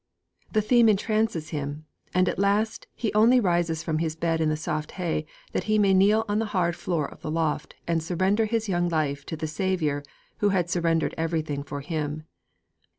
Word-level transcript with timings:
_'The 0.53 0.63
theme 0.63 0.89
entrances 0.89 1.49
him; 1.49 1.85
and 2.11 2.27
at 2.27 2.39
last 2.39 2.87
he 2.95 3.13
only 3.13 3.39
rises 3.39 3.83
from 3.83 3.99
his 3.99 4.15
bed 4.15 4.41
in 4.41 4.49
the 4.49 4.57
soft 4.57 4.93
hay 4.93 5.27
that 5.51 5.65
he 5.65 5.77
may 5.77 5.93
kneel 5.93 6.25
on 6.27 6.39
the 6.39 6.45
hard 6.57 6.75
floor 6.75 7.05
of 7.07 7.21
the 7.21 7.29
loft 7.29 7.75
and 7.87 8.01
surrender 8.01 8.45
his 8.45 8.67
young 8.67 8.89
life 8.89 9.27
to 9.27 9.37
the 9.37 9.45
Saviour 9.45 10.01
who 10.39 10.49
had 10.49 10.71
surrendered 10.71 11.13
everything 11.19 11.61
for 11.61 11.81
him. 11.81 12.23